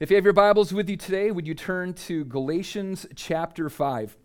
[0.00, 4.16] If you have your Bibles with you today, would you turn to Galatians chapter 5?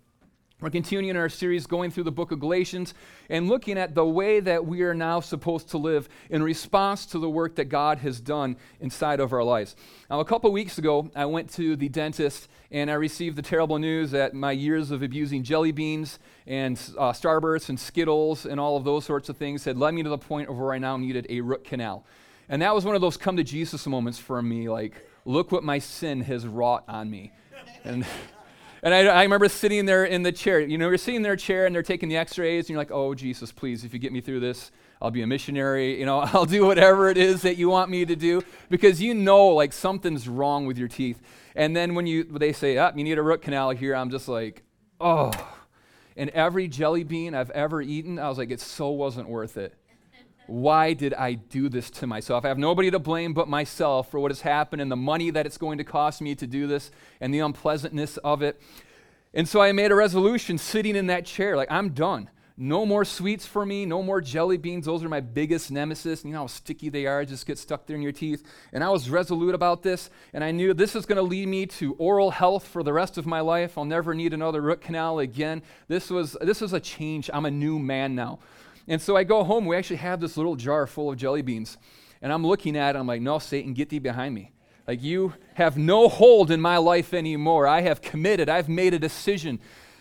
[0.61, 2.93] We're continuing our series going through the book of Galatians
[3.27, 7.17] and looking at the way that we are now supposed to live in response to
[7.17, 9.75] the work that God has done inside of our lives.
[10.11, 13.79] Now, a couple weeks ago, I went to the dentist and I received the terrible
[13.79, 18.77] news that my years of abusing jelly beans and uh, Starbursts and Skittles and all
[18.77, 20.97] of those sorts of things had led me to the point of where I now
[20.97, 22.05] needed a root canal.
[22.47, 25.63] And that was one of those come to Jesus moments for me, like, look what
[25.63, 27.31] my sin has wrought on me.
[27.83, 28.05] And,
[28.81, 30.59] and I, I, remember sitting there in the chair.
[30.59, 32.77] You know, you're sitting in their chair and they're taking the x rays, and you're
[32.77, 35.99] like, oh, Jesus, please, if you get me through this, I'll be a missionary.
[35.99, 39.13] You know, I'll do whatever it is that you want me to do because you
[39.13, 41.21] know, like, something's wrong with your teeth.
[41.55, 44.27] And then when you, they say, oh, you need a root canal here, I'm just
[44.27, 44.63] like,
[44.99, 45.31] oh.
[46.15, 49.73] And every jelly bean I've ever eaten, I was like, it so wasn't worth it.
[50.47, 52.43] Why did I do this to myself?
[52.43, 55.45] I have nobody to blame but myself for what has happened and the money that
[55.45, 58.61] it's going to cost me to do this and the unpleasantness of it.
[59.33, 62.29] And so I made a resolution sitting in that chair like, I'm done.
[62.55, 64.85] No more sweets for me, no more jelly beans.
[64.85, 66.23] Those are my biggest nemesis.
[66.23, 68.43] You know how sticky they are, just get stuck there in your teeth.
[68.71, 71.65] And I was resolute about this, and I knew this is going to lead me
[71.65, 73.75] to oral health for the rest of my life.
[73.75, 75.63] I'll never need another root canal again.
[75.87, 77.27] This was this was a change.
[77.33, 78.37] I'm a new man now.
[78.87, 79.65] And so I go home.
[79.65, 81.77] We actually have this little jar full of jelly beans.
[82.21, 82.99] And I'm looking at it.
[82.99, 84.51] I'm like, no, Satan, get thee behind me.
[84.87, 87.67] Like, you have no hold in my life anymore.
[87.67, 89.59] I have committed, I've made a decision.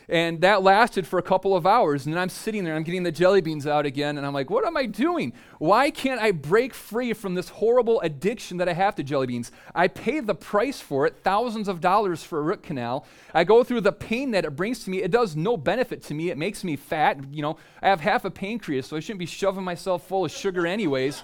[0.09, 2.07] And that lasted for a couple of hours.
[2.07, 4.67] And I'm sitting there, I'm getting the jelly beans out again, and I'm like, what
[4.67, 5.33] am I doing?
[5.59, 9.53] Why can't I break free from this horrible addiction that I have to jelly beans?
[9.75, 13.07] I pay the price for it, thousands of dollars for a root canal.
[13.33, 15.03] I go through the pain that it brings to me.
[15.03, 16.31] It does no benefit to me.
[16.31, 17.19] It makes me fat.
[17.33, 20.31] You know, I have half a pancreas, so I shouldn't be shoving myself full of
[20.31, 21.23] sugar, anyways.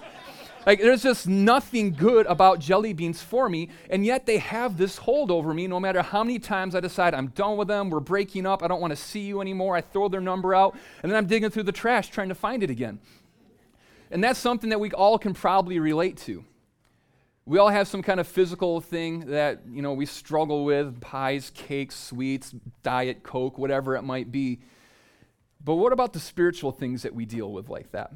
[0.65, 4.97] Like, there's just nothing good about jelly beans for me, and yet they have this
[4.97, 8.01] hold over me no matter how many times I decide I'm done with them, we're
[8.01, 9.75] breaking up, I don't want to see you anymore.
[9.75, 12.61] I throw their number out, and then I'm digging through the trash trying to find
[12.61, 12.99] it again.
[14.11, 16.43] And that's something that we all can probably relate to.
[17.45, 21.51] We all have some kind of physical thing that, you know, we struggle with pies,
[21.55, 22.53] cakes, sweets,
[22.83, 24.59] diet, coke, whatever it might be.
[25.63, 28.11] But what about the spiritual things that we deal with like that?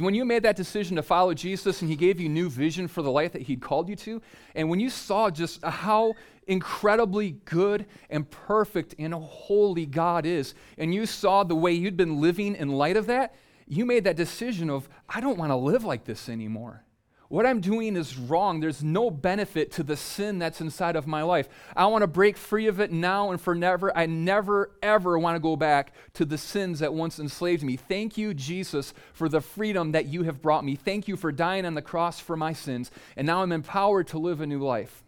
[0.00, 3.02] When you made that decision to follow Jesus and he gave you new vision for
[3.02, 4.22] the life that he'd called you to,
[4.54, 6.14] and when you saw just how
[6.46, 12.20] incredibly good and perfect and holy God is, and you saw the way you'd been
[12.20, 13.34] living in light of that,
[13.66, 16.83] you made that decision of, I don't want to live like this anymore.
[17.28, 18.60] What I'm doing is wrong.
[18.60, 21.48] There's no benefit to the sin that's inside of my life.
[21.74, 23.96] I want to break free of it now and for never.
[23.96, 27.76] I never, ever want to go back to the sins that once enslaved me.
[27.76, 30.76] Thank you, Jesus, for the freedom that you have brought me.
[30.76, 32.90] Thank you for dying on the cross for my sins.
[33.16, 35.02] And now I'm empowered to live a new life.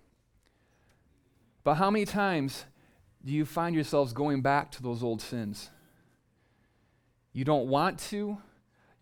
[1.65, 2.65] But how many times
[3.25, 5.71] do you find yourselves going back to those old sins?
[7.33, 8.39] You don't want to,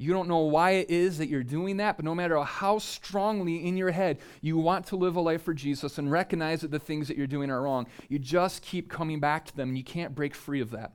[0.04, 3.66] you don't know why it is that you're doing that, but no matter how strongly
[3.66, 6.78] in your head you want to live a life for Jesus and recognize that the
[6.78, 9.84] things that you're doing are wrong, you just keep coming back to them and you
[9.84, 10.92] can't break free of that.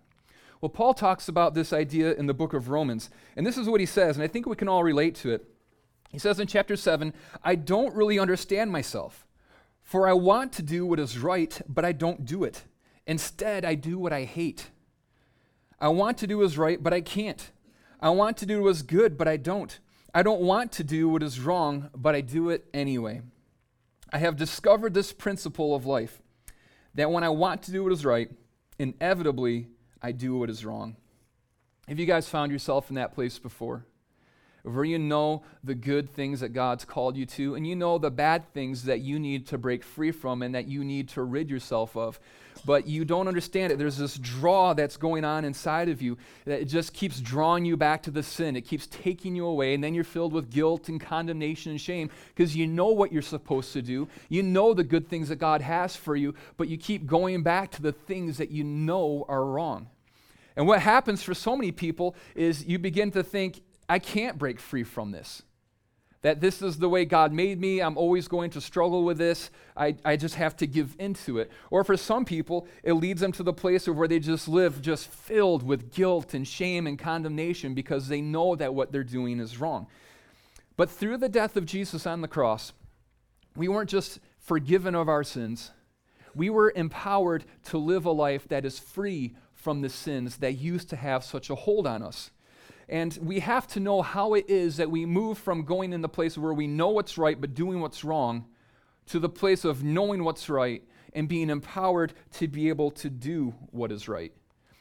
[0.62, 3.80] Well, Paul talks about this idea in the book of Romans, and this is what
[3.80, 5.50] he says, and I think we can all relate to it.
[6.10, 9.26] He says in chapter 7, I don't really understand myself,
[9.82, 12.64] for I want to do what is right, but I don't do it.
[13.08, 14.70] Instead, I do what I hate.
[15.80, 17.52] I want to do what is right, but I can't.
[18.00, 19.78] I want to do what is good, but I don't.
[20.14, 23.22] I don't want to do what is wrong, but I do it anyway.
[24.12, 26.22] I have discovered this principle of life
[26.96, 28.30] that when I want to do what is right,
[28.80, 29.68] inevitably
[30.02, 30.96] I do what is wrong.
[31.88, 33.86] Have you guys found yourself in that place before?
[34.74, 38.12] Where you know the good things that God's called you to, and you know the
[38.12, 41.50] bad things that you need to break free from and that you need to rid
[41.50, 42.20] yourself of
[42.66, 43.78] but you don't understand it.
[43.78, 47.78] There's this draw that's going on inside of you that it just keeps drawing you
[47.78, 48.56] back to the sin.
[48.56, 52.10] It keeps taking you away, and then you're filled with guilt and condemnation and shame
[52.36, 54.08] because you know what you're supposed to do.
[54.30, 57.72] You know the good things that God has for you, but you keep going back
[57.72, 59.88] to the things that you know are wrong.
[60.56, 64.60] And what happens for so many people is you begin to think, I can't break
[64.60, 65.42] free from this
[66.22, 67.82] that this is the way God made me.
[67.82, 69.52] I'm always going to struggle with this.
[69.78, 71.50] I, I just have to give into it.
[71.72, 74.82] Or for some people, it leads them to the place of where they just live
[74.82, 79.40] just filled with guilt and shame and condemnation because they know that what they're doing
[79.40, 79.88] is wrong.
[80.76, 82.74] But through the death of Jesus on the cross,
[83.56, 85.72] we weren't just forgiven of our sins,
[86.36, 90.90] we were empowered to live a life that is free from the sins that used
[90.90, 92.32] to have such a hold on us.
[92.90, 96.10] And we have to know how it is that we move from going in the
[96.10, 98.46] place where we know what's right but doing what's wrong
[99.06, 100.84] to the place of knowing what's right
[101.14, 104.34] and being empowered to be able to do what is right.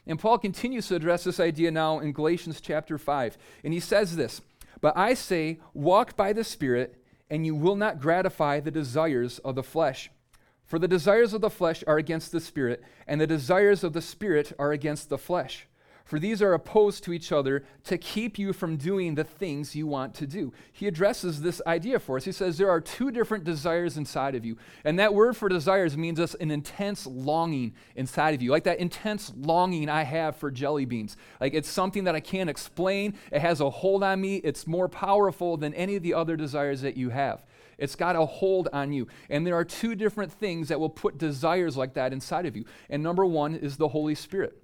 [0.07, 3.37] And Paul continues to address this idea now in Galatians chapter 5.
[3.63, 4.41] And he says this
[4.81, 9.53] But I say, walk by the Spirit, and you will not gratify the desires of
[9.53, 10.09] the flesh.
[10.65, 14.01] For the desires of the flesh are against the Spirit, and the desires of the
[14.01, 15.67] Spirit are against the flesh
[16.09, 19.85] for these are opposed to each other to keep you from doing the things you
[19.85, 20.51] want to do.
[20.73, 22.23] He addresses this idea for us.
[22.23, 24.57] He says there are two different desires inside of you.
[24.83, 28.79] And that word for desires means us an intense longing inside of you, like that
[28.79, 31.15] intense longing I have for jelly beans.
[31.39, 34.89] Like it's something that I can't explain, it has a hold on me, it's more
[34.89, 37.45] powerful than any of the other desires that you have.
[37.77, 39.07] It's got a hold on you.
[39.29, 42.65] And there are two different things that will put desires like that inside of you.
[42.89, 44.59] And number one is the Holy Spirit.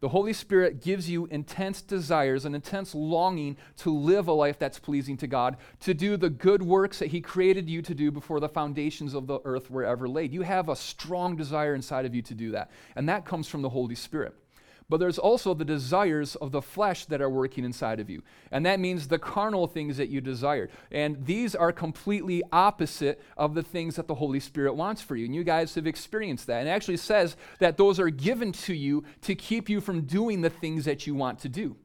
[0.00, 4.78] The Holy Spirit gives you intense desires, an intense longing to live a life that's
[4.78, 8.38] pleasing to God, to do the good works that He created you to do before
[8.38, 10.32] the foundations of the earth were ever laid.
[10.32, 13.62] You have a strong desire inside of you to do that, and that comes from
[13.62, 14.34] the Holy Spirit.
[14.88, 18.22] But there's also the desires of the flesh that are working inside of you.
[18.52, 20.68] And that means the carnal things that you desire.
[20.92, 25.24] And these are completely opposite of the things that the Holy Spirit wants for you.
[25.24, 26.60] And you guys have experienced that.
[26.60, 30.42] And it actually says that those are given to you to keep you from doing
[30.42, 31.76] the things that you want to do.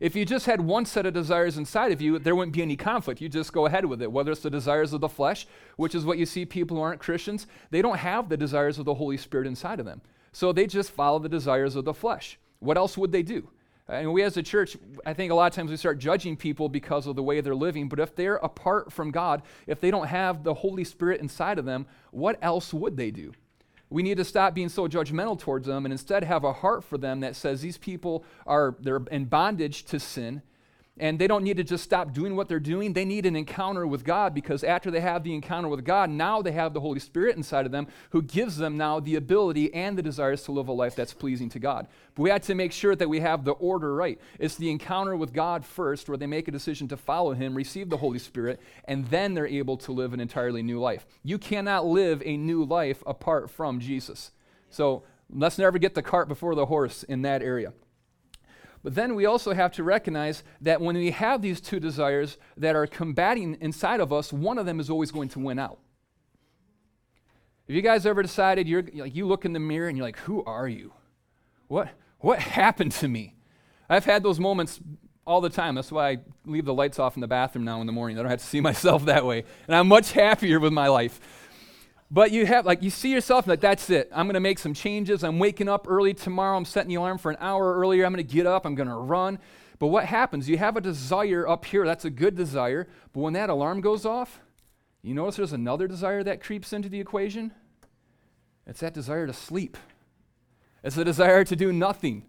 [0.00, 2.76] If you just had one set of desires inside of you, there wouldn't be any
[2.76, 3.20] conflict.
[3.20, 4.10] You just go ahead with it.
[4.10, 5.46] Whether it's the desires of the flesh,
[5.76, 8.84] which is what you see people who aren't Christians, they don't have the desires of
[8.84, 10.00] the Holy Spirit inside of them.
[10.32, 12.38] So they just follow the desires of the flesh.
[12.60, 13.48] What else would they do?
[13.88, 14.76] And we as a church,
[15.06, 17.54] I think a lot of times we start judging people because of the way they're
[17.54, 17.88] living.
[17.88, 21.64] But if they're apart from God, if they don't have the Holy Spirit inside of
[21.64, 23.32] them, what else would they do?
[23.90, 26.98] We need to stop being so judgmental towards them and instead have a heart for
[26.98, 30.42] them that says these people are they're in bondage to sin
[31.00, 32.92] and they don't need to just stop doing what they're doing.
[32.92, 36.42] They need an encounter with God because after they have the encounter with God, now
[36.42, 39.96] they have the Holy Spirit inside of them who gives them now the ability and
[39.96, 41.86] the desires to live a life that's pleasing to God.
[42.14, 44.20] But we have to make sure that we have the order right.
[44.38, 47.90] It's the encounter with God first, where they make a decision to follow Him, receive
[47.90, 51.06] the Holy Spirit, and then they're able to live an entirely new life.
[51.22, 54.32] You cannot live a new life apart from Jesus.
[54.70, 57.72] So let's never get the cart before the horse in that area.
[58.82, 62.76] But then we also have to recognize that when we have these two desires that
[62.76, 65.78] are combating inside of us, one of them is always going to win out.
[67.66, 70.18] Have you guys ever decided you're like you look in the mirror and you're like,
[70.20, 70.92] who are you?
[71.66, 73.34] What what happened to me?
[73.90, 74.80] I've had those moments
[75.26, 75.74] all the time.
[75.74, 78.18] That's why I leave the lights off in the bathroom now in the morning.
[78.18, 79.44] I don't have to see myself that way.
[79.66, 81.20] And I'm much happier with my life.
[82.10, 84.08] But you have, like, you see yourself like, that's it.
[84.12, 85.22] I'm going to make some changes.
[85.22, 86.56] I'm waking up early tomorrow.
[86.56, 88.06] I'm setting the alarm for an hour earlier.
[88.06, 88.64] I'm going to get up.
[88.64, 89.38] I'm going to run.
[89.78, 90.48] But what happens?
[90.48, 91.84] You have a desire up here.
[91.84, 92.88] That's a good desire.
[93.12, 94.40] But when that alarm goes off,
[95.02, 97.52] you notice there's another desire that creeps into the equation?
[98.66, 99.76] It's that desire to sleep,
[100.82, 102.24] it's the desire to do nothing.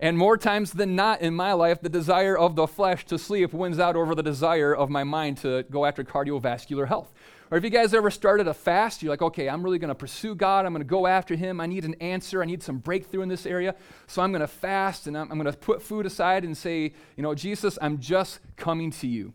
[0.00, 3.52] And more times than not in my life, the desire of the flesh to sleep
[3.52, 7.12] wins out over the desire of my mind to go after cardiovascular health.
[7.50, 9.94] Or if you guys ever started a fast, you're like, okay, I'm really going to
[9.94, 10.66] pursue God.
[10.66, 11.60] I'm going to go after Him.
[11.60, 12.42] I need an answer.
[12.42, 13.76] I need some breakthrough in this area.
[14.06, 16.92] So I'm going to fast and I'm, I'm going to put food aside and say,
[17.16, 19.32] you know, Jesus, I'm just coming to you.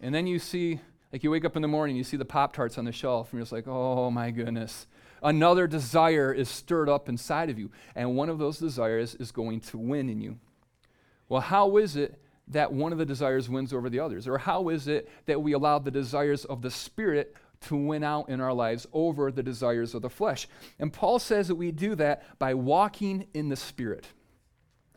[0.00, 0.80] And then you see,
[1.12, 3.32] like you wake up in the morning, you see the Pop Tarts on the shelf,
[3.32, 4.86] and you're just like, oh my goodness.
[5.26, 7.72] Another desire is stirred up inside of you.
[7.96, 10.38] And one of those desires is going to win in you.
[11.28, 14.28] Well, how is it that one of the desires wins over the others?
[14.28, 18.28] Or how is it that we allow the desires of the Spirit to win out
[18.28, 20.46] in our lives over the desires of the flesh?
[20.78, 24.06] And Paul says that we do that by walking in the Spirit.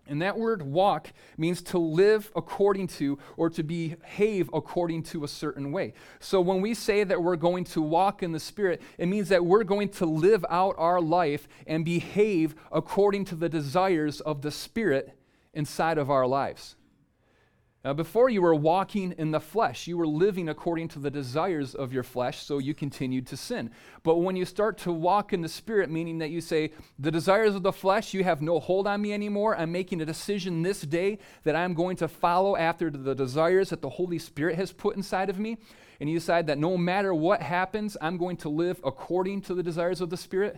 [0.10, 5.28] And that word walk means to live according to or to behave according to a
[5.28, 5.94] certain way.
[6.20, 9.46] So when we say that we're going to walk in the Spirit, it means that
[9.46, 14.52] we're going to live out our life and behave according to the desires of the
[14.52, 15.16] Spirit
[15.54, 16.76] inside of our lives.
[17.86, 21.74] Now, before you were walking in the flesh, you were living according to the desires
[21.74, 23.72] of your flesh, so you continued to sin.
[24.04, 27.56] But when you start to walk in the Spirit, meaning that you say, The desires
[27.56, 29.56] of the flesh, you have no hold on me anymore.
[29.56, 33.82] I'm making a decision this day that I'm going to follow after the desires that
[33.82, 35.58] the Holy Spirit has put inside of me.
[36.02, 39.64] And you decide that no matter what happens, I'm going to live according to the
[39.64, 40.58] desires of the Spirit.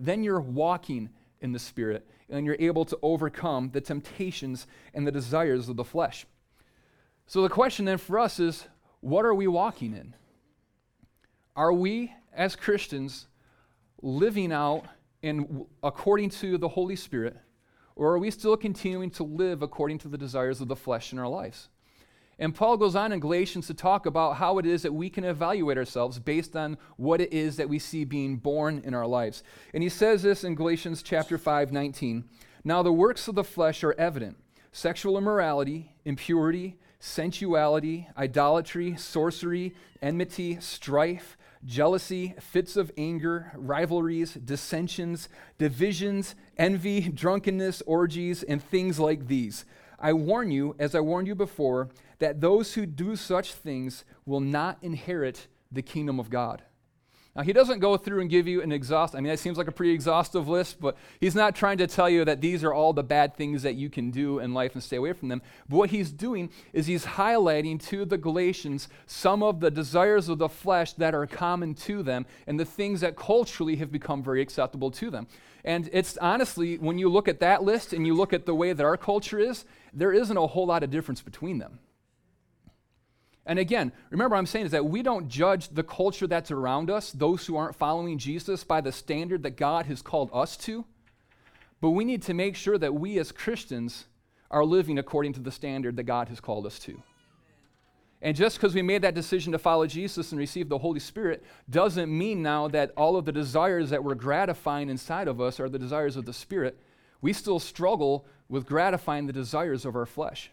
[0.00, 5.12] Then you're walking in the Spirit, and you're able to overcome the temptations and the
[5.12, 6.26] desires of the flesh.
[7.26, 8.66] So the question then for us is
[9.00, 10.14] what are we walking in?
[11.56, 13.26] Are we, as Christians,
[14.02, 14.84] living out
[15.22, 17.36] in, according to the Holy Spirit,
[17.96, 21.18] or are we still continuing to live according to the desires of the flesh in
[21.18, 21.68] our lives?
[22.38, 25.24] And Paul goes on in Galatians to talk about how it is that we can
[25.24, 29.42] evaluate ourselves based on what it is that we see being born in our lives.
[29.72, 32.24] And he says this in Galatians chapter 5, 19.
[32.62, 34.36] Now the works of the flesh are evident
[34.70, 46.34] sexual immorality, impurity, sensuality, idolatry, sorcery, enmity, strife, jealousy, fits of anger, rivalries, dissensions, divisions,
[46.56, 49.64] envy, drunkenness, orgies, and things like these.
[49.98, 51.88] I warn you, as I warned you before,
[52.18, 56.62] that those who do such things will not inherit the kingdom of God.
[57.36, 59.14] Now, he doesn't go through and give you an exhaust.
[59.14, 62.08] I mean, that seems like a pretty exhaustive list, but he's not trying to tell
[62.08, 64.82] you that these are all the bad things that you can do in life and
[64.82, 65.42] stay away from them.
[65.68, 70.38] But what he's doing is he's highlighting to the Galatians some of the desires of
[70.38, 74.40] the flesh that are common to them and the things that culturally have become very
[74.40, 75.26] acceptable to them.
[75.62, 78.72] And it's honestly, when you look at that list and you look at the way
[78.72, 81.80] that our culture is, there isn't a whole lot of difference between them.
[83.46, 86.90] And again, remember what I'm saying is that we don't judge the culture that's around
[86.90, 90.84] us, those who aren't following Jesus, by the standard that God has called us to.
[91.80, 94.06] But we need to make sure that we as Christians
[94.50, 97.00] are living according to the standard that God has called us to.
[98.22, 101.44] And just because we made that decision to follow Jesus and receive the Holy Spirit
[101.70, 105.68] doesn't mean now that all of the desires that we're gratifying inside of us are
[105.68, 106.78] the desires of the Spirit.
[107.20, 110.50] We still struggle with gratifying the desires of our flesh.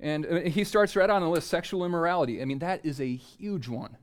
[0.00, 2.40] And uh, he starts right on the list sexual immorality.
[2.40, 3.96] I mean, that is a huge one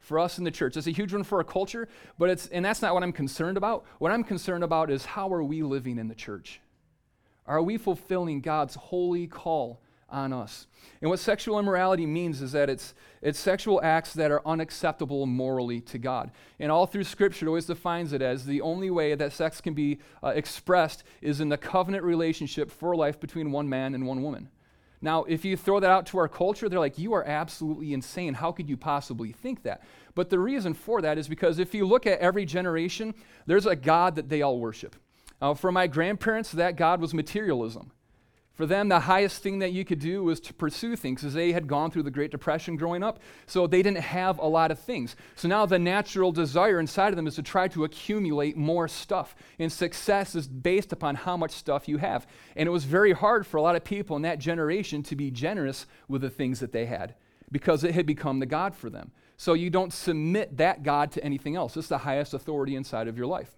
[0.00, 0.76] for us in the church.
[0.76, 3.56] It's a huge one for our culture, but it's, and that's not what I'm concerned
[3.56, 3.84] about.
[3.98, 6.60] What I'm concerned about is how are we living in the church?
[7.46, 10.66] Are we fulfilling God's holy call on us?
[11.00, 15.80] And what sexual immorality means is that it's, it's sexual acts that are unacceptable morally
[15.82, 16.30] to God.
[16.58, 19.74] And all through Scripture, it always defines it as the only way that sex can
[19.74, 24.22] be uh, expressed is in the covenant relationship for life between one man and one
[24.22, 24.48] woman.
[25.02, 28.34] Now, if you throw that out to our culture, they're like, you are absolutely insane.
[28.34, 29.82] How could you possibly think that?
[30.14, 33.14] But the reason for that is because if you look at every generation,
[33.46, 34.94] there's a God that they all worship.
[35.40, 37.90] Uh, for my grandparents, that God was materialism.
[38.54, 41.52] For them, the highest thing that you could do was to pursue things, as they
[41.52, 43.18] had gone through the Great Depression growing up.
[43.46, 45.16] So they didn't have a lot of things.
[45.36, 49.34] So now the natural desire inside of them is to try to accumulate more stuff.
[49.58, 52.26] And success is based upon how much stuff you have.
[52.54, 55.30] And it was very hard for a lot of people in that generation to be
[55.30, 57.14] generous with the things that they had
[57.50, 59.12] because it had become the God for them.
[59.38, 61.76] So you don't submit that God to anything else.
[61.76, 63.50] It's the highest authority inside of your life.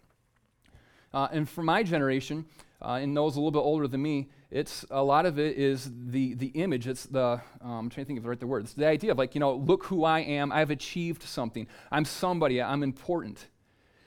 [1.13, 2.45] Uh, and for my generation,
[2.83, 5.91] uh, and those a little bit older than me, it's a lot of it is
[6.09, 6.87] the the image.
[6.87, 8.65] It's the um, I'm trying to think of the right the word.
[8.65, 10.53] It's the idea of like you know, look who I am.
[10.53, 11.67] I've achieved something.
[11.91, 12.63] I'm somebody.
[12.63, 13.49] I'm important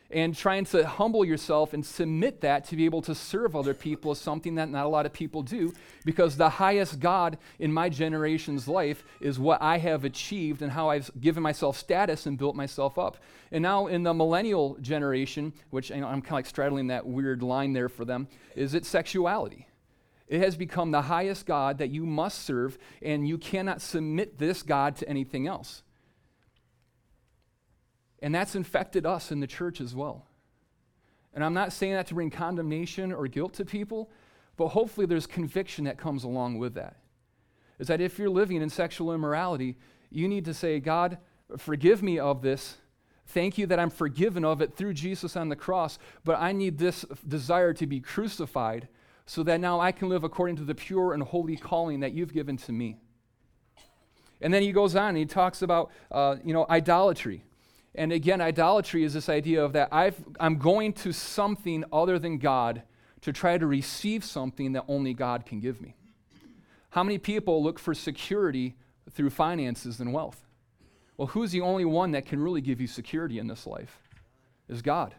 [0.10, 4.12] and trying to humble yourself and submit that to be able to serve other people
[4.12, 5.74] is something that not a lot of people do
[6.06, 10.90] because the highest God in my generation's life is what I have achieved and how
[10.90, 13.18] I've given myself status and built myself up.
[13.52, 17.06] And now in the millennial generation, which you know, I'm kind of like straddling that
[17.06, 19.68] weird line there for them, is it sexuality.
[20.28, 24.62] It has become the highest God that you must serve, and you cannot submit this
[24.62, 25.84] God to anything else.
[28.22, 30.26] And that's infected us in the church as well.
[31.34, 34.10] And I'm not saying that to bring condemnation or guilt to people,
[34.56, 36.98] but hopefully there's conviction that comes along with that.
[37.78, 39.78] Is that if you're living in sexual immorality,
[40.10, 41.20] you need to say, God,
[41.58, 42.78] forgive me of this.
[43.28, 46.78] Thank you that I'm forgiven of it through Jesus on the cross, but I need
[46.78, 48.88] this desire to be crucified
[49.26, 52.34] so that now I can live according to the pure and holy calling that you've
[52.34, 52.98] given to me.
[54.40, 57.44] And then he goes on and he talks about, uh, you know, idolatry.
[57.98, 62.38] And again, idolatry is this idea of that I've, I'm going to something other than
[62.38, 62.84] God
[63.22, 65.96] to try to receive something that only God can give me.
[66.92, 68.76] How many people look for security
[69.12, 70.46] through finances and wealth?
[71.18, 74.00] Well, who's the only one that can really give you security in this life?
[74.70, 75.16] Is God.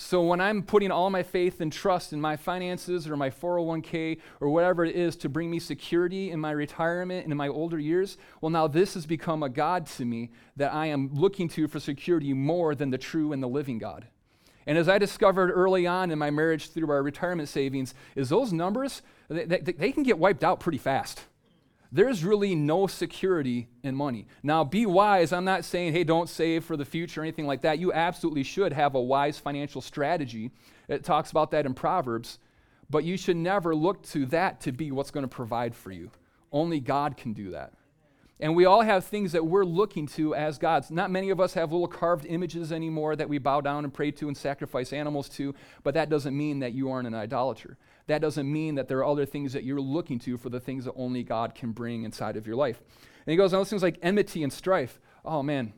[0.00, 4.18] So when I'm putting all my faith and trust in my finances or my 401k
[4.40, 7.78] or whatever it is to bring me security in my retirement and in my older
[7.78, 11.68] years, well, now this has become a God to me that I am looking to
[11.68, 14.06] for security more than the true and the living God.
[14.66, 18.54] And as I discovered early on in my marriage through our retirement savings, is those
[18.54, 21.24] numbers, they, they, they can get wiped out pretty fast
[21.92, 24.26] there's really no security in money.
[24.42, 25.32] Now, be wise.
[25.32, 27.78] I'm not saying, hey, don't save for the future or anything like that.
[27.78, 30.52] You absolutely should have a wise financial strategy.
[30.88, 32.38] It talks about that in Proverbs.
[32.88, 36.10] But you should never look to that to be what's going to provide for you.
[36.52, 37.72] Only God can do that.
[38.40, 40.90] And we all have things that we're looking to as gods.
[40.90, 44.10] Not many of us have little carved images anymore that we bow down and pray
[44.12, 47.76] to and sacrifice animals to, but that doesn't mean that you aren't an idolater.
[48.10, 50.84] That doesn't mean that there are other things that you're looking to for the things
[50.84, 52.82] that only God can bring inside of your life.
[53.24, 54.98] And he goes on those things like enmity and strife.
[55.24, 55.72] Oh man,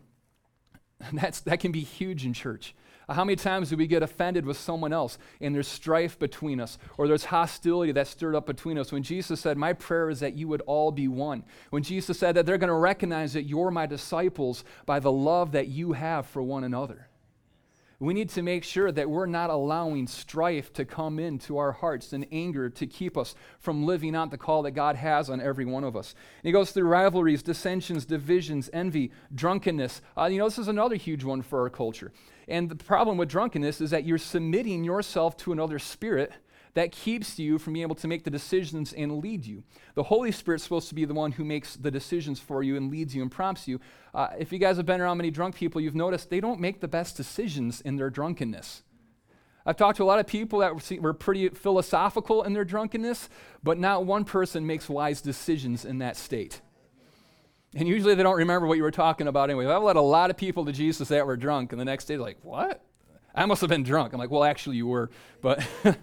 [1.13, 2.75] that's, that can be huge in church.
[3.07, 6.59] Uh, how many times do we get offended with someone else and there's strife between
[6.59, 8.93] us or there's hostility that's stirred up between us?
[8.93, 11.45] When Jesus said, My prayer is that you would all be one.
[11.69, 15.53] When Jesus said that they're going to recognize that you're my disciples by the love
[15.53, 17.09] that you have for one another.
[18.03, 22.13] We need to make sure that we're not allowing strife to come into our hearts
[22.13, 25.65] and anger to keep us from living out the call that God has on every
[25.65, 26.17] one of us.
[26.43, 30.03] And he goes through rivalries, dissensions, divisions, envy, drunkenness.
[30.19, 32.11] Uh, you know, this is another huge one for our culture.
[32.49, 36.33] And the problem with drunkenness is that you're submitting yourself to another spirit
[36.75, 39.63] that keeps you from being able to make the decisions and lead you.
[39.95, 42.91] The Holy Spirit's supposed to be the one who makes the decisions for you and
[42.91, 43.81] leads you and prompts you.
[44.15, 46.81] Uh, if you guys have been around many drunk people, you've noticed they don't make
[46.81, 48.83] the best decisions in their drunkenness.
[49.65, 53.29] I've talked to a lot of people that were pretty philosophical in their drunkenness,
[53.63, 56.61] but not one person makes wise decisions in that state.
[57.75, 59.67] And usually they don't remember what you were talking about anyway.
[59.67, 62.17] I've led a lot of people to Jesus that were drunk, and the next day
[62.17, 62.83] they're like, What?
[63.35, 64.13] I must have been drunk.
[64.13, 65.11] I'm like, Well, actually, you were.
[65.43, 65.67] But.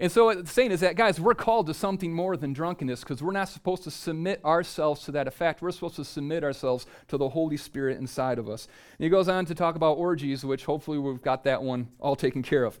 [0.00, 3.00] and so what it's saying is that, guys, we're called to something more than drunkenness
[3.00, 5.60] because we're not supposed to submit ourselves to that effect.
[5.60, 8.68] We're supposed to submit ourselves to the Holy Spirit inside of us.
[8.98, 12.14] And he goes on to talk about orgies, which hopefully we've got that one all
[12.14, 12.78] taken care of.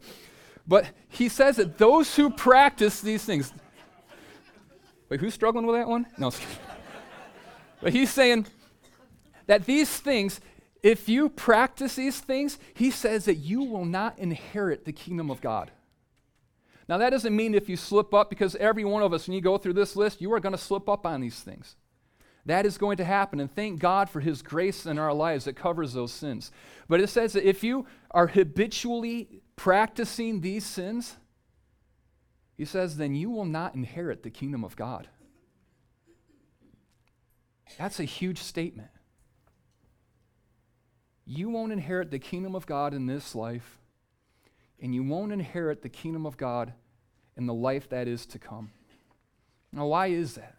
[0.68, 3.52] But he says that those who practice these things.
[5.08, 6.06] Wait, who's struggling with that one?
[6.18, 6.30] No.
[7.80, 8.46] But he's saying
[9.46, 10.40] that these things,
[10.84, 15.40] if you practice these things, he says that you will not inherit the kingdom of
[15.40, 15.72] God.
[16.88, 19.42] Now, that doesn't mean if you slip up, because every one of us, when you
[19.42, 21.76] go through this list, you are going to slip up on these things.
[22.46, 25.54] That is going to happen, and thank God for His grace in our lives that
[25.54, 26.50] covers those sins.
[26.88, 31.16] But it says that if you are habitually practicing these sins,
[32.56, 35.08] He says, then you will not inherit the kingdom of God.
[37.76, 38.88] That's a huge statement.
[41.26, 43.77] You won't inherit the kingdom of God in this life,
[44.80, 46.72] and you won't inherit the kingdom of God
[47.36, 48.70] and the life that is to come.
[49.72, 50.54] Now, why is that?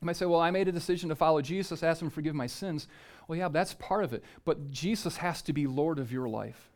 [0.00, 2.34] You might say, well, I made a decision to follow Jesus, ask him to forgive
[2.34, 2.86] my sins.
[3.26, 4.22] Well, yeah, that's part of it.
[4.44, 6.70] But Jesus has to be Lord of your life.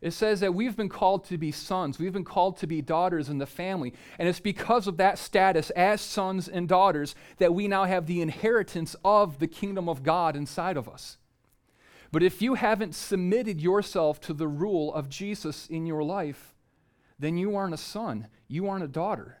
[0.00, 1.98] It says that we've been called to be sons.
[1.98, 3.94] We've been called to be daughters in the family.
[4.18, 8.22] And it's because of that status as sons and daughters that we now have the
[8.22, 11.17] inheritance of the kingdom of God inside of us.
[12.10, 16.54] But if you haven't submitted yourself to the rule of Jesus in your life,
[17.18, 19.38] then you aren't a son, you aren't a daughter.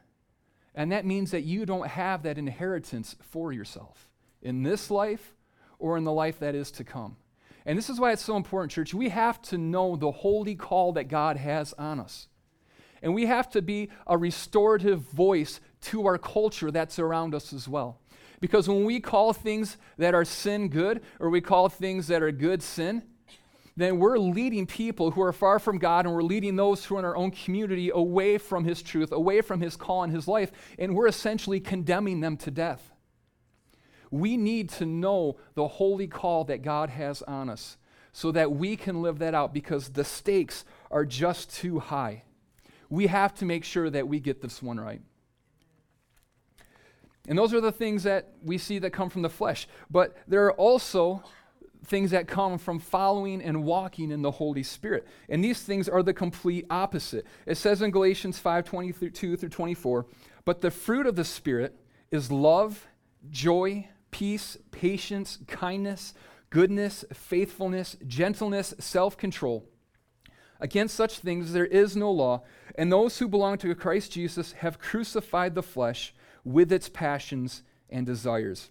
[0.74, 4.08] And that means that you don't have that inheritance for yourself
[4.42, 5.34] in this life
[5.78, 7.16] or in the life that is to come.
[7.64, 8.94] And this is why it's so important, church.
[8.94, 12.28] We have to know the holy call that God has on us.
[13.02, 17.68] And we have to be a restorative voice to our culture that's around us as
[17.68, 18.00] well.
[18.40, 22.30] Because when we call things that are sin good, or we call things that are
[22.30, 23.02] good sin,
[23.76, 26.98] then we're leading people who are far from God and we're leading those who are
[26.98, 30.50] in our own community away from His truth, away from His call in His life,
[30.78, 32.92] and we're essentially condemning them to death.
[34.10, 37.76] We need to know the holy call that God has on us
[38.12, 42.24] so that we can live that out because the stakes are just too high.
[42.90, 45.02] We have to make sure that we get this one right.
[47.28, 49.68] And those are the things that we see that come from the flesh.
[49.90, 51.22] But there are also
[51.84, 55.06] things that come from following and walking in the Holy Spirit.
[55.28, 57.26] And these things are the complete opposite.
[57.46, 60.06] It says in Galatians 5 22 through 24,
[60.46, 61.76] but the fruit of the Spirit
[62.10, 62.86] is love,
[63.30, 66.14] joy, peace, patience, kindness,
[66.48, 69.68] goodness, faithfulness, gentleness, self control.
[70.60, 72.42] Against such things there is no law,
[72.74, 76.14] and those who belong to Christ Jesus have crucified the flesh
[76.48, 78.70] with its passions and desires.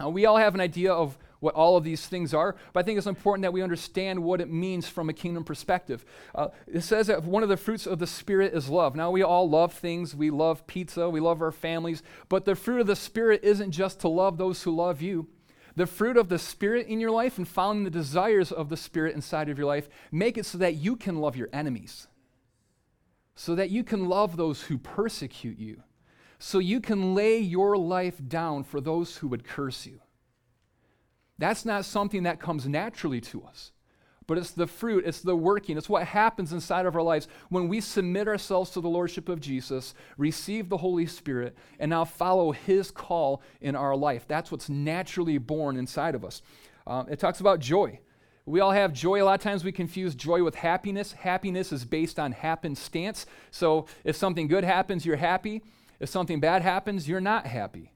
[0.00, 2.82] Now, we all have an idea of what all of these things are, but I
[2.82, 6.04] think it's important that we understand what it means from a kingdom perspective.
[6.34, 8.96] Uh, it says that one of the fruits of the Spirit is love.
[8.96, 10.16] Now, we all love things.
[10.16, 14.00] We love pizza, we love our families, but the fruit of the Spirit isn't just
[14.00, 15.28] to love those who love you.
[15.76, 19.14] The fruit of the Spirit in your life and following the desires of the Spirit
[19.14, 22.08] inside of your life make it so that you can love your enemies,
[23.36, 25.84] so that you can love those who persecute you,
[26.38, 30.00] so you can lay your life down for those who would curse you.
[31.38, 33.72] That's not something that comes naturally to us.
[34.28, 37.66] but it's the fruit, it's the working, it's what happens inside of our lives when
[37.66, 42.52] we submit ourselves to the Lordship of Jesus, receive the Holy Spirit, and now follow
[42.52, 44.26] His call in our life.
[44.28, 46.42] That's what's naturally born inside of us.
[46.86, 48.00] Um, it talks about joy.
[48.44, 49.22] We all have joy.
[49.22, 51.12] A lot of times we confuse joy with happiness.
[51.12, 53.24] Happiness is based on happenstance.
[53.50, 55.62] So if something good happens, you're happy.
[56.00, 57.92] If something bad happens, you're not happy.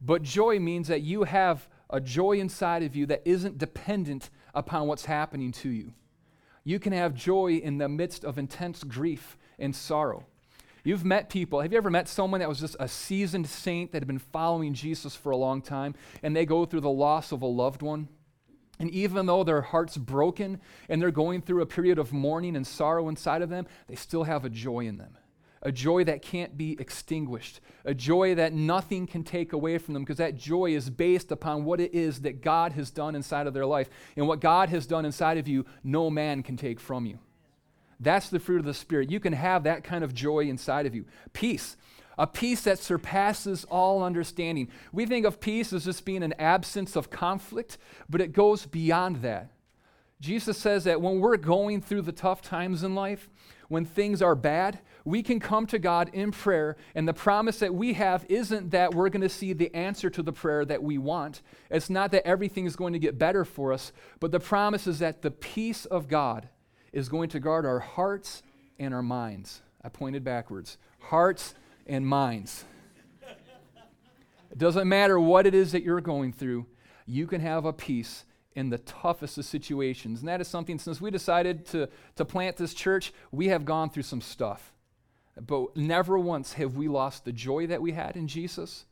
[0.00, 4.86] But joy means that you have a joy inside of you that isn't dependent upon
[4.86, 5.92] what's happening to you.
[6.64, 10.26] You can have joy in the midst of intense grief and sorrow.
[10.84, 11.60] You've met people.
[11.60, 14.72] Have you ever met someone that was just a seasoned saint that had been following
[14.72, 18.08] Jesus for a long time and they go through the loss of a loved one?
[18.78, 20.58] And even though their heart's broken
[20.88, 24.24] and they're going through a period of mourning and sorrow inside of them, they still
[24.24, 25.18] have a joy in them
[25.62, 30.02] a joy that can't be extinguished, a joy that nothing can take away from them,
[30.02, 33.52] because that joy is based upon what it is that God has done inside of
[33.54, 33.90] their life.
[34.16, 37.18] And what God has done inside of you, no man can take from you.
[37.98, 39.10] That's the fruit of the Spirit.
[39.10, 41.04] You can have that kind of joy inside of you.
[41.34, 41.76] Peace,
[42.16, 44.68] a peace that surpasses all understanding.
[44.92, 47.76] We think of peace as just being an absence of conflict,
[48.08, 49.50] but it goes beyond that.
[50.20, 53.28] Jesus says that when we're going through the tough times in life,
[53.68, 57.74] when things are bad, we can come to God in prayer, and the promise that
[57.74, 60.98] we have isn't that we're going to see the answer to the prayer that we
[60.98, 61.42] want.
[61.70, 64.98] It's not that everything is going to get better for us, but the promise is
[64.98, 66.48] that the peace of God
[66.92, 68.42] is going to guard our hearts
[68.78, 69.62] and our minds.
[69.82, 70.78] I pointed backwards.
[70.98, 71.54] Hearts
[71.86, 72.64] and minds.
[74.50, 76.66] It doesn't matter what it is that you're going through,
[77.06, 80.20] you can have a peace in the toughest of situations.
[80.20, 83.90] And that is something, since we decided to, to plant this church, we have gone
[83.90, 84.72] through some stuff.
[85.40, 88.84] But never once have we lost the joy that we had in Jesus.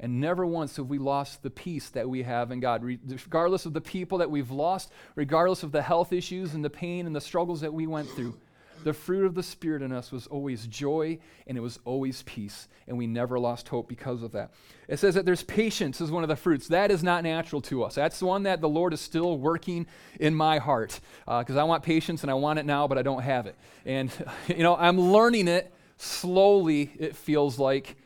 [0.00, 2.82] And never once have we lost the peace that we have in God.
[2.84, 7.06] Regardless of the people that we've lost, regardless of the health issues and the pain
[7.06, 8.36] and the struggles that we went through,
[8.82, 12.68] the fruit of the Spirit in us was always joy and it was always peace.
[12.86, 14.52] And we never lost hope because of that.
[14.88, 16.68] It says that there's patience as one of the fruits.
[16.68, 17.94] That is not natural to us.
[17.94, 19.86] That's the one that the Lord is still working
[20.20, 23.02] in my heart because uh, I want patience and I want it now, but I
[23.02, 23.56] don't have it.
[23.86, 24.12] And,
[24.48, 25.72] you know, I'm learning it
[26.04, 27.96] slowly, it feels like.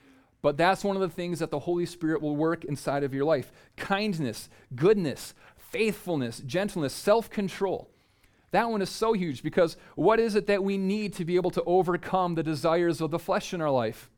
[0.41, 3.25] But that's one of the things that the Holy Spirit will work inside of your
[3.25, 7.91] life kindness, goodness, faithfulness, gentleness, self control.
[8.51, 11.51] That one is so huge because what is it that we need to be able
[11.51, 14.11] to overcome the desires of the flesh in our life?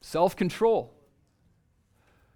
[0.00, 0.94] Self control.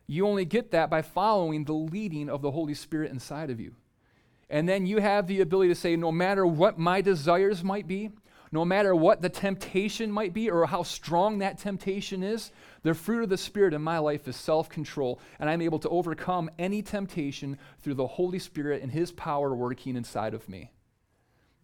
[0.06, 3.74] You only get that by following the leading of the Holy Spirit inside of you.
[4.50, 8.10] And then you have the ability to say, no matter what my desires might be,
[8.54, 12.52] no matter what the temptation might be or how strong that temptation is,
[12.84, 15.18] the fruit of the Spirit in my life is self control.
[15.40, 19.96] And I'm able to overcome any temptation through the Holy Spirit and His power working
[19.96, 20.70] inside of me.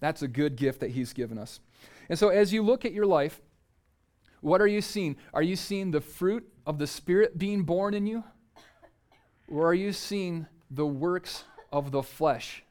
[0.00, 1.60] That's a good gift that He's given us.
[2.08, 3.40] And so, as you look at your life,
[4.40, 5.14] what are you seeing?
[5.32, 8.24] Are you seeing the fruit of the Spirit being born in you?
[9.46, 12.64] Or are you seeing the works of the flesh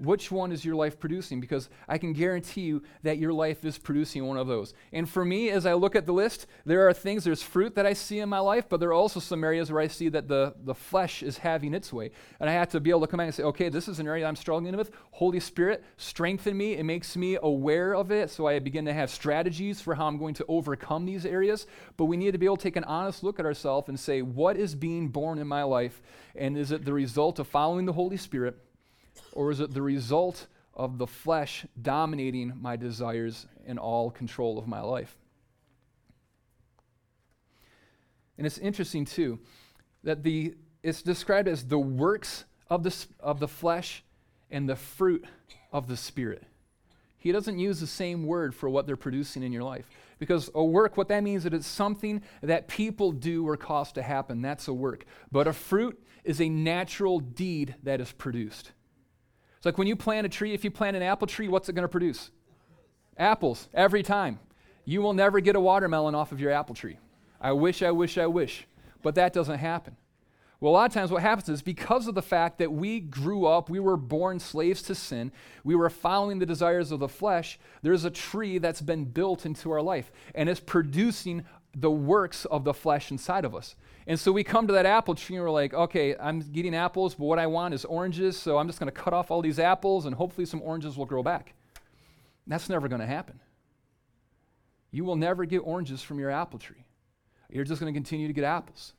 [0.00, 1.40] which one is your life producing?
[1.40, 4.72] Because I can guarantee you that your life is producing one of those.
[4.92, 7.86] And for me, as I look at the list, there are things, there's fruit that
[7.86, 10.26] I see in my life, but there are also some areas where I see that
[10.26, 12.10] the, the flesh is having its way.
[12.40, 14.06] And I have to be able to come back and say, okay, this is an
[14.06, 14.90] area I'm struggling with.
[15.10, 16.74] Holy Spirit, strengthen me.
[16.74, 18.30] It makes me aware of it.
[18.30, 21.66] So I begin to have strategies for how I'm going to overcome these areas.
[21.98, 24.22] But we need to be able to take an honest look at ourselves and say,
[24.22, 26.00] what is being born in my life?
[26.34, 28.56] And is it the result of following the Holy Spirit?
[29.32, 34.66] Or is it the result of the flesh dominating my desires and all control of
[34.66, 35.16] my life?
[38.38, 39.38] And it's interesting, too,
[40.02, 44.02] that the, it's described as the works of the, of the flesh
[44.50, 45.24] and the fruit
[45.72, 46.44] of the Spirit.
[47.18, 49.84] He doesn't use the same word for what they're producing in your life.
[50.18, 53.92] Because a work, what that means is that it's something that people do or cause
[53.92, 54.40] to happen.
[54.40, 55.04] That's a work.
[55.30, 58.72] But a fruit is a natural deed that is produced.
[59.60, 61.74] It's like when you plant a tree, if you plant an apple tree, what's it
[61.74, 62.30] going to produce?
[63.18, 64.38] Apples, every time.
[64.86, 66.96] You will never get a watermelon off of your apple tree.
[67.38, 68.66] I wish, I wish, I wish.
[69.02, 69.98] But that doesn't happen.
[70.60, 73.44] Well, a lot of times what happens is because of the fact that we grew
[73.44, 75.30] up, we were born slaves to sin,
[75.62, 79.70] we were following the desires of the flesh, there's a tree that's been built into
[79.70, 81.44] our life and it's producing
[81.74, 83.76] the works of the flesh inside of us.
[84.06, 87.14] And so we come to that apple tree and we're like, okay, I'm getting apples,
[87.14, 89.58] but what I want is oranges, so I'm just going to cut off all these
[89.58, 91.54] apples and hopefully some oranges will grow back.
[92.46, 93.40] That's never going to happen.
[94.90, 96.84] You will never get oranges from your apple tree.
[97.48, 98.94] You're just going to continue to get apples.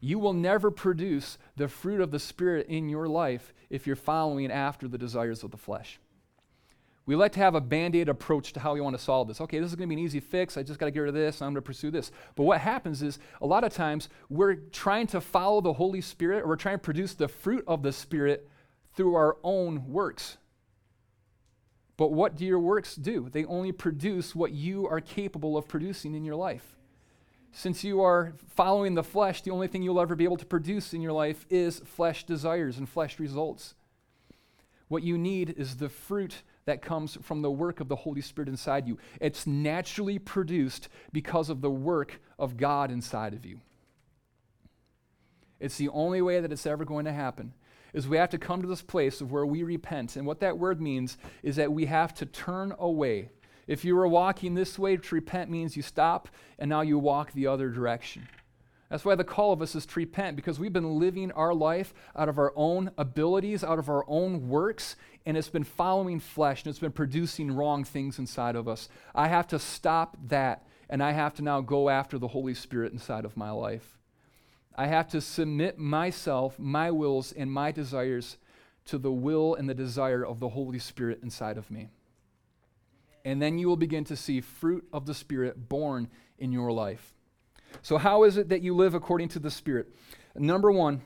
[0.00, 4.50] You will never produce the fruit of the Spirit in your life if you're following
[4.50, 6.00] after the desires of the flesh.
[7.06, 9.40] We like to have a band aid approach to how we want to solve this.
[9.40, 10.56] Okay, this is going to be an easy fix.
[10.56, 11.42] I just got to get rid of this.
[11.42, 12.12] I'm going to pursue this.
[12.36, 16.44] But what happens is a lot of times we're trying to follow the Holy Spirit
[16.44, 18.48] or we're trying to produce the fruit of the Spirit
[18.94, 20.36] through our own works.
[21.96, 23.28] But what do your works do?
[23.30, 26.76] They only produce what you are capable of producing in your life.
[27.52, 30.94] Since you are following the flesh, the only thing you'll ever be able to produce
[30.94, 33.74] in your life is flesh desires and flesh results.
[34.88, 38.48] What you need is the fruit that comes from the work of the Holy Spirit
[38.48, 38.98] inside you.
[39.20, 43.60] It's naturally produced because of the work of God inside of you.
[45.58, 47.52] It's the only way that it's ever going to happen.
[47.92, 50.16] Is we have to come to this place of where we repent.
[50.16, 53.30] And what that word means is that we have to turn away.
[53.66, 57.32] If you were walking this way, to repent means you stop and now you walk
[57.32, 58.28] the other direction.
[58.90, 61.94] That's why the call of us is to repent, because we've been living our life
[62.16, 66.64] out of our own abilities, out of our own works, and it's been following flesh
[66.64, 68.88] and it's been producing wrong things inside of us.
[69.14, 72.92] I have to stop that, and I have to now go after the Holy Spirit
[72.92, 73.96] inside of my life.
[74.74, 78.38] I have to submit myself, my wills, and my desires
[78.86, 81.90] to the will and the desire of the Holy Spirit inside of me.
[83.24, 87.14] And then you will begin to see fruit of the Spirit born in your life.
[87.82, 89.88] So, how is it that you live according to the Spirit?
[90.34, 91.02] Number one,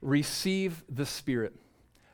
[0.00, 1.54] receive the Spirit.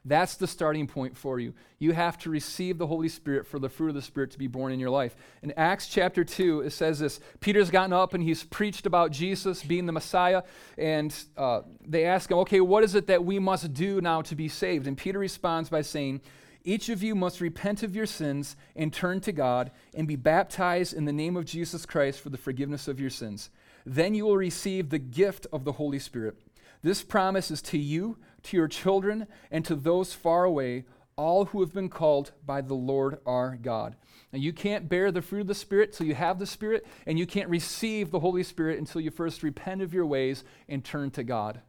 [0.05, 1.53] That's the starting point for you.
[1.79, 4.47] You have to receive the Holy Spirit for the fruit of the Spirit to be
[4.47, 5.15] born in your life.
[5.43, 9.63] In Acts chapter 2, it says this Peter's gotten up and he's preached about Jesus
[9.63, 10.43] being the Messiah.
[10.79, 14.35] And uh, they ask him, okay, what is it that we must do now to
[14.35, 14.87] be saved?
[14.87, 16.23] And Peter responds by saying,
[16.63, 20.93] each of you must repent of your sins and turn to God and be baptized
[20.93, 23.51] in the name of Jesus Christ for the forgiveness of your sins.
[23.85, 26.37] Then you will receive the gift of the Holy Spirit.
[26.83, 30.85] This promise is to you, to your children, and to those far away,
[31.17, 33.97] all who have been called by the Lord our God.
[34.33, 37.19] Now, you can't bear the fruit of the Spirit till you have the Spirit, and
[37.19, 41.11] you can't receive the Holy Spirit until you first repent of your ways and turn
[41.13, 41.61] to God.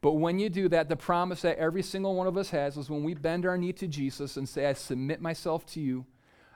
[0.00, 2.88] But when you do that, the promise that every single one of us has is
[2.90, 6.06] when we bend our knee to Jesus and say, I submit myself to you,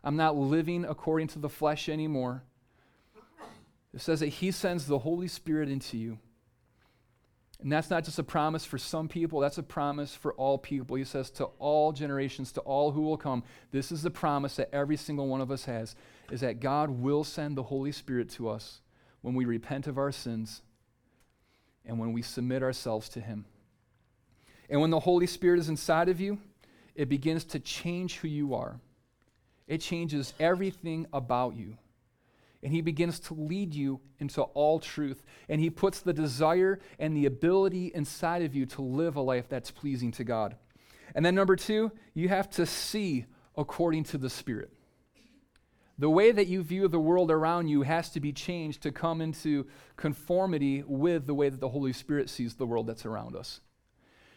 [0.04, 2.44] I'm not living according to the flesh anymore.
[3.94, 6.18] It says that He sends the Holy Spirit into you.
[7.60, 10.96] And that's not just a promise for some people, that's a promise for all people.
[10.96, 13.44] He says to all generations, to all who will come.
[13.70, 15.94] This is the promise that every single one of us has
[16.32, 18.80] is that God will send the Holy Spirit to us
[19.20, 20.62] when we repent of our sins
[21.84, 23.44] and when we submit ourselves to Him.
[24.68, 26.38] And when the Holy Spirit is inside of you,
[26.96, 28.80] it begins to change who you are.
[29.68, 31.76] It changes everything about you
[32.62, 35.22] and he begins to lead you into all truth.
[35.48, 39.48] And he puts the desire and the ability inside of you to live a life
[39.48, 40.56] that's pleasing to God.
[41.14, 44.70] And then, number two, you have to see according to the Spirit.
[45.98, 49.20] The way that you view the world around you has to be changed to come
[49.20, 53.60] into conformity with the way that the Holy Spirit sees the world that's around us.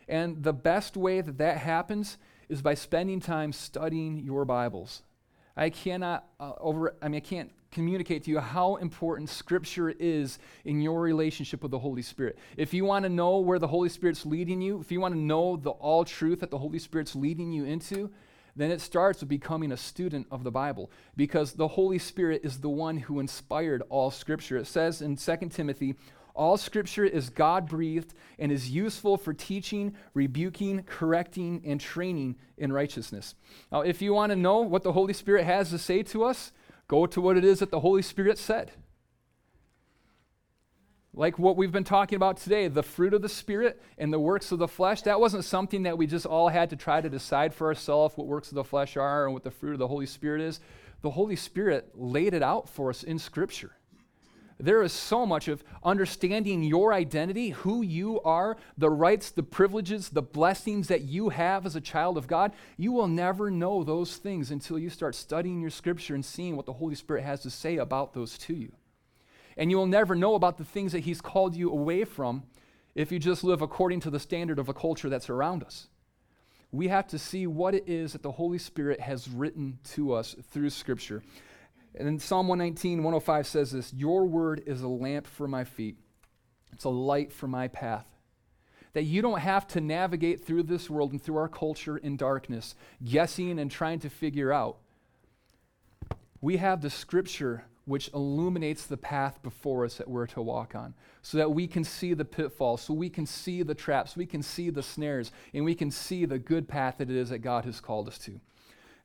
[0.08, 2.18] And the best way that that happens
[2.50, 5.04] is by spending time studying your Bibles.
[5.58, 10.40] I cannot uh, over I mean I can't communicate to you how important Scripture is
[10.64, 12.40] in your relationship with the Holy Spirit.
[12.56, 15.20] If you want to know where the Holy Spirit's leading you, if you want to
[15.20, 18.10] know the all truth that the Holy Spirit's leading you into,
[18.56, 22.62] then it starts with becoming a student of the Bible because the Holy Spirit is
[22.62, 24.56] the one who inspired all Scripture.
[24.56, 25.96] It says in 2 Timothy,
[26.34, 32.72] all Scripture is God breathed and is useful for teaching, rebuking, correcting, and training in
[32.72, 33.36] righteousness.
[33.70, 36.54] Now, if you want to know what the Holy Spirit has to say to us,
[36.88, 38.72] Go to what it is that the Holy Spirit said.
[41.14, 44.52] Like what we've been talking about today, the fruit of the Spirit and the works
[44.52, 47.54] of the flesh, that wasn't something that we just all had to try to decide
[47.54, 50.06] for ourselves what works of the flesh are and what the fruit of the Holy
[50.06, 50.60] Spirit is.
[51.02, 53.72] The Holy Spirit laid it out for us in Scripture.
[54.58, 60.10] There is so much of understanding your identity, who you are, the rights, the privileges,
[60.10, 62.54] the blessings that you have as a child of God.
[62.78, 66.66] You will never know those things until you start studying your scripture and seeing what
[66.66, 68.72] the Holy Spirit has to say about those to you.
[69.58, 72.44] And you will never know about the things that He's called you away from
[72.94, 75.88] if you just live according to the standard of a culture that's around us.
[76.72, 80.36] We have to see what it is that the Holy Spirit has written to us
[80.52, 81.24] through Scripture.
[81.98, 85.98] And then Psalm 119, 105 says this Your word is a lamp for my feet,
[86.74, 88.06] it's a light for my path.
[88.94, 92.76] That you don't have to navigate through this world and through our culture in darkness,
[93.04, 94.78] guessing and trying to figure out.
[96.40, 100.94] We have the scripture which illuminates the path before us that we're to walk on,
[101.22, 104.42] so that we can see the pitfalls, so we can see the traps, we can
[104.42, 107.66] see the snares, and we can see the good path that it is that God
[107.66, 108.40] has called us to.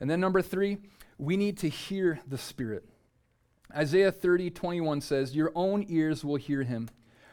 [0.00, 0.78] And then number three,
[1.20, 2.88] we need to hear the Spirit.
[3.76, 6.88] Isaiah 30, 21 says, Your own ears will hear him.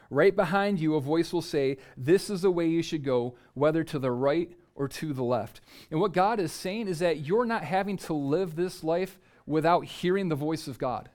[0.10, 3.86] Right behind you, a voice will say, This is the way you should go, whether
[3.86, 5.62] to the right or to the left.
[5.90, 9.86] And what God is saying is that you're not having to live this life without
[9.86, 11.10] hearing the voice of God.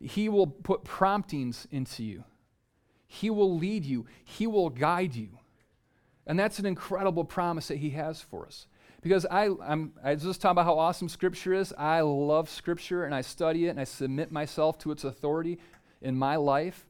[0.00, 2.24] He will put promptings into you,
[3.06, 5.38] He will lead you, He will guide you.
[6.26, 8.66] And that's an incredible promise that He has for us.
[9.00, 11.72] Because I, I'm, I was just talking about how awesome Scripture is.
[11.78, 15.58] I love Scripture and I study it and I submit myself to its authority
[16.02, 16.86] in my life.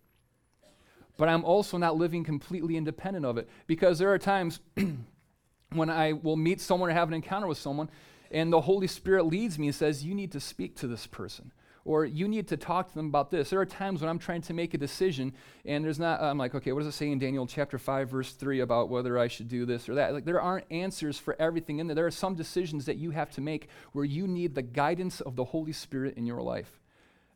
[1.18, 3.48] But I'm also not living completely independent of it.
[3.66, 4.60] Because there are times
[5.72, 7.90] when I will meet someone or have an encounter with someone
[8.30, 11.52] and the Holy Spirit leads me and says, You need to speak to this person
[11.88, 13.48] or you need to talk to them about this.
[13.48, 15.32] There are times when I'm trying to make a decision
[15.64, 18.32] and there's not, I'm like, okay, what does it say in Daniel chapter 5, verse
[18.34, 20.12] 3 about whether I should do this or that?
[20.12, 21.94] Like, there aren't answers for everything in there.
[21.94, 25.34] There are some decisions that you have to make where you need the guidance of
[25.34, 26.78] the Holy Spirit in your life.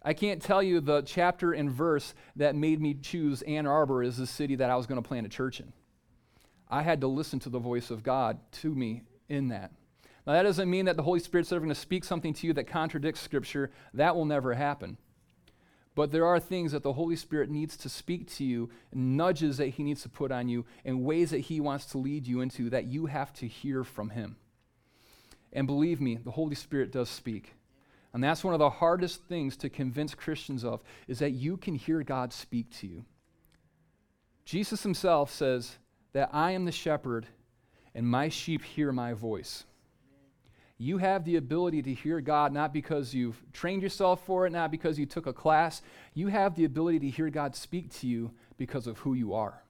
[0.03, 4.19] I can't tell you the chapter and verse that made me choose Ann Arbor as
[4.19, 5.73] the city that I was going to plant a church in.
[6.69, 9.73] I had to listen to the voice of God to me in that.
[10.27, 12.53] Now, that doesn't mean that the Holy Spirit's ever going to speak something to you
[12.53, 13.71] that contradicts Scripture.
[13.93, 14.97] That will never happen.
[15.95, 19.69] But there are things that the Holy Spirit needs to speak to you, nudges that
[19.69, 22.71] He needs to put on you, and ways that He wants to lead you into
[22.71, 24.37] that you have to hear from Him.
[25.53, 27.55] And believe me, the Holy Spirit does speak.
[28.15, 31.75] And that's one of the hardest things to convince Christians of, is that you can
[31.75, 33.05] hear God speak to you.
[34.45, 35.77] Jesus himself says
[36.13, 37.27] that I am the shepherd,
[37.95, 39.65] and my sheep hear my voice.
[40.83, 44.73] You have the ability to hear God not because you've trained yourself for it, not
[44.73, 45.81] because you took a class.
[46.13, 49.63] You have the ability to hear God speak to you because of who you are.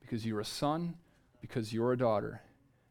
[0.00, 0.94] Because you're a son,
[1.42, 2.40] because you're a daughter.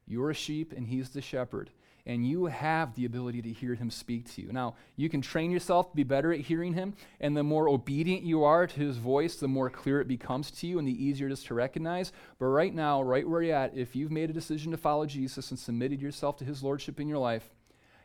[0.05, 1.69] You're a sheep, and He's the shepherd
[2.05, 4.51] and you have the ability to hear him speak to you.
[4.51, 8.23] Now, you can train yourself to be better at hearing him, and the more obedient
[8.23, 11.27] you are to his voice, the more clear it becomes to you and the easier
[11.27, 12.11] it is to recognize.
[12.39, 15.49] But right now, right where you're at, if you've made a decision to follow Jesus
[15.49, 17.49] and submitted yourself to his lordship in your life,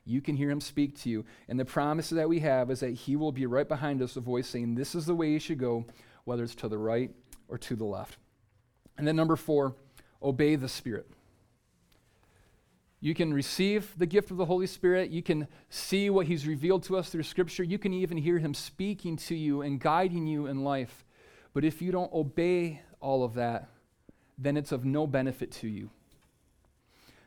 [0.05, 1.25] you can hear him speak to you.
[1.49, 4.21] And the promise that we have is that he will be right behind us, a
[4.21, 5.85] voice saying, This is the way you should go,
[6.25, 7.11] whether it's to the right
[7.49, 8.17] or to the left.
[8.97, 9.75] And then, number four,
[10.23, 11.11] obey the Spirit.
[13.01, 15.11] You can receive the gift of the Holy Spirit.
[15.11, 17.63] You can see what He's revealed to us through Scripture.
[17.63, 21.05] You can even hear Him speaking to you and guiding you in life.
[21.55, 23.69] But if you don't obey all of that,
[24.37, 25.91] then it's of no benefit to you.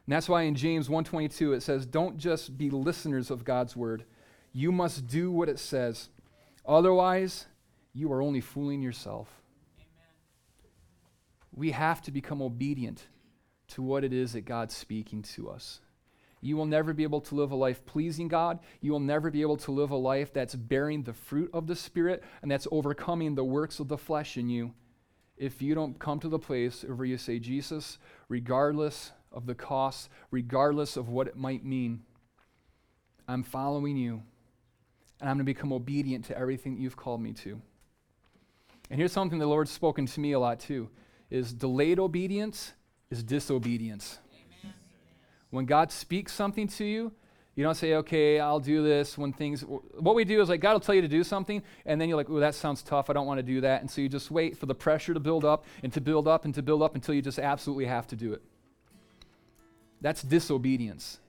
[0.06, 4.06] And that's why in James 1:22 it says, "Don't just be listeners of God's word.
[4.52, 6.10] You must do what it says.
[6.66, 7.48] Otherwise,
[7.94, 9.42] you are only fooling yourself."
[9.78, 10.10] Amen.
[11.54, 13.08] We have to become obedient
[13.72, 15.82] to what it is that God's speaking to us.
[16.42, 18.60] You will never be able to live a life pleasing God.
[18.82, 21.76] You will never be able to live a life that's bearing the fruit of the
[21.76, 24.74] Spirit and that's overcoming the works of the flesh in you
[25.38, 27.98] if you don't come to the place where you say, Jesus,
[28.30, 32.02] regardless of the cost, regardless of what it might mean,
[33.28, 34.22] I'm following you
[35.20, 37.62] and I'm going to become obedient to everything you've called me to.
[38.90, 40.90] And here's something the Lord's spoken to me a lot too
[41.30, 42.74] is delayed obedience
[43.12, 44.18] is disobedience.
[44.64, 44.74] Amen.
[45.52, 47.12] When God speaks something to you,
[47.56, 49.62] you don't say, okay, I'll do this when things.
[49.62, 52.18] What we do is like, God will tell you to do something, and then you're
[52.18, 53.10] like, oh, that sounds tough.
[53.10, 53.82] I don't want to do that.
[53.82, 56.46] And so you just wait for the pressure to build up and to build up
[56.46, 58.42] and to build up until you just absolutely have to do it.
[60.00, 61.20] That's disobedience.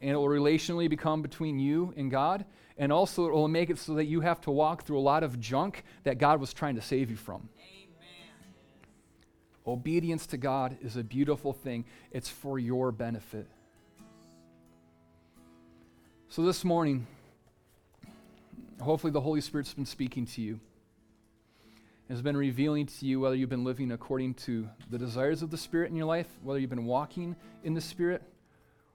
[0.00, 2.46] And it will relationally become between you and God.
[2.78, 5.22] And also, it will make it so that you have to walk through a lot
[5.22, 7.48] of junk that God was trying to save you from.
[9.66, 13.48] Obedience to God is a beautiful thing, it's for your benefit.
[16.28, 17.06] So, this morning,
[18.80, 20.60] hopefully, the Holy Spirit's been speaking to you,
[22.08, 25.56] has been revealing to you whether you've been living according to the desires of the
[25.56, 28.22] Spirit in your life, whether you've been walking in the Spirit,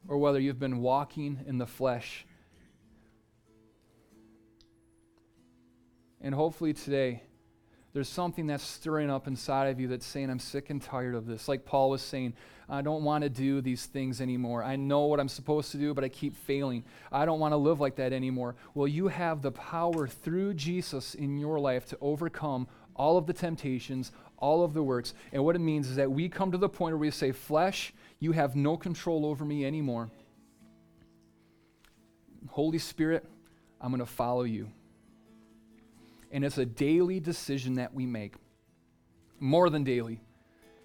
[0.07, 2.25] or whether you've been walking in the flesh.
[6.21, 7.23] And hopefully, today,
[7.93, 11.25] there's something that's stirring up inside of you that's saying, I'm sick and tired of
[11.25, 11.47] this.
[11.47, 12.34] Like Paul was saying,
[12.69, 14.63] I don't want to do these things anymore.
[14.63, 16.86] I know what I'm supposed to do, but I keep failing.
[17.12, 18.56] I don't want to live like that anymore.
[18.73, 23.34] Well, you have the power through Jesus in your life to overcome all of the
[23.34, 25.13] temptations, all of the works.
[25.33, 27.94] And what it means is that we come to the point where we say, Flesh,
[28.19, 30.10] you have no control over me anymore.
[32.48, 33.25] Holy Spirit,
[33.81, 34.69] I'm going to follow you
[36.32, 38.36] and it's a daily decision that we make.
[39.40, 40.21] More than daily.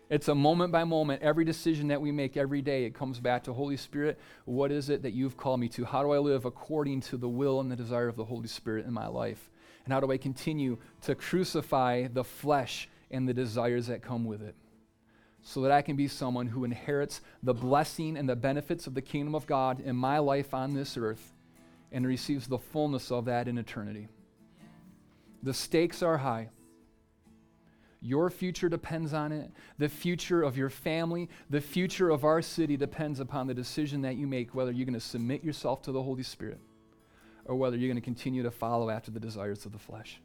[0.09, 1.22] It's a moment by moment.
[1.22, 4.18] Every decision that we make every day, it comes back to Holy Spirit.
[4.44, 5.84] What is it that you've called me to?
[5.84, 8.86] How do I live according to the will and the desire of the Holy Spirit
[8.86, 9.51] in my life?
[9.84, 14.42] And how do I continue to crucify the flesh and the desires that come with
[14.42, 14.55] it?
[15.42, 19.03] So that I can be someone who inherits the blessing and the benefits of the
[19.03, 21.34] kingdom of God in my life on this earth
[21.92, 24.09] and receives the fullness of that in eternity.
[25.43, 26.51] The stakes are high.
[28.01, 29.51] Your future depends on it.
[29.78, 34.16] The future of your family, the future of our city depends upon the decision that
[34.16, 36.61] you make whether you're going to submit yourself to the Holy Spirit
[37.47, 40.20] or whether you're going to continue to follow after the desires of the flesh.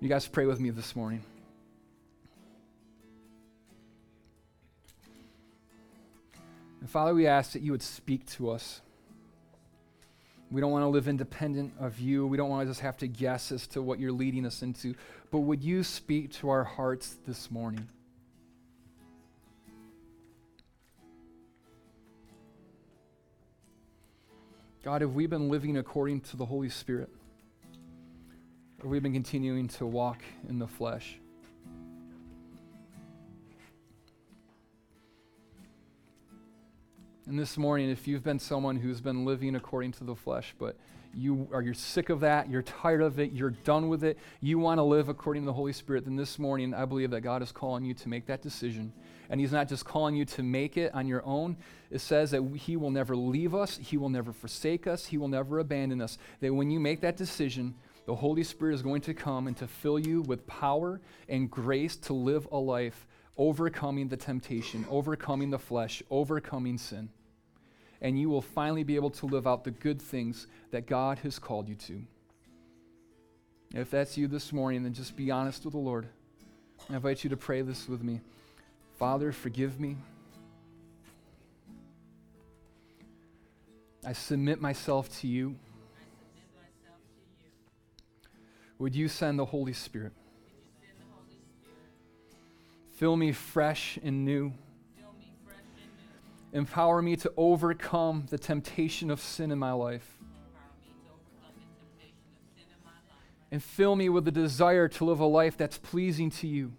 [0.00, 1.24] You guys pray with me this morning.
[6.80, 8.82] And Father, we ask that you would speak to us.
[10.50, 12.26] We don't want to live independent of you.
[12.26, 14.94] We don't want to just have to guess as to what you're leading us into.
[15.30, 17.88] But would you speak to our hearts this morning?
[24.84, 27.08] God, have we been living according to the Holy Spirit?
[28.78, 31.18] Or have we been continuing to walk in the flesh?
[37.26, 40.76] And this morning, if you've been someone who's been living according to the flesh, but
[41.14, 44.58] you are you're sick of that, you're tired of it, you're done with it, you
[44.58, 47.40] want to live according to the Holy Spirit, then this morning I believe that God
[47.40, 48.92] is calling you to make that decision.
[49.30, 51.56] And He's not just calling you to make it on your own.
[51.90, 55.28] It says that He will never leave us, He will never forsake us, He will
[55.28, 56.18] never abandon us.
[56.40, 59.66] That when you make that decision, the Holy Spirit is going to come and to
[59.66, 63.06] fill you with power and grace to live a life
[63.36, 67.08] overcoming the temptation, overcoming the flesh, overcoming sin.
[68.00, 71.38] And you will finally be able to live out the good things that God has
[71.38, 72.02] called you to.
[73.74, 76.06] If that's you this morning, then just be honest with the Lord.
[76.88, 78.20] I invite you to pray this with me.
[78.98, 79.96] Father, forgive me.
[84.06, 85.56] I submit myself to you.
[88.78, 90.12] Would you send the Holy Spirit?
[92.94, 94.52] Fill me fresh and new.
[96.52, 100.08] Empower me to overcome the temptation of sin in my life.
[103.50, 106.72] And fill me with the desire to live a life that's pleasing to you.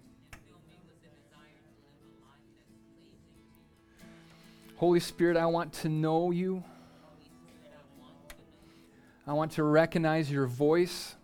[4.77, 6.63] Holy Spirit, I want to know you.
[9.27, 11.15] I want to recognize your voice.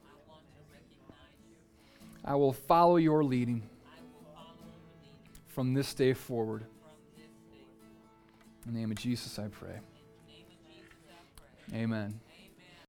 [2.26, 3.64] I will follow your leading
[5.54, 6.66] from this day forward.
[8.66, 9.80] In the name of Jesus, I pray.
[11.74, 12.20] Amen.